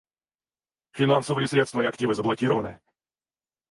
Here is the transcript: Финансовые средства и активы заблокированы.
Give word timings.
Финансовые 0.93 1.45
средства 1.47 1.81
и 1.81 1.85
активы 1.85 2.15
заблокированы. 2.15 2.79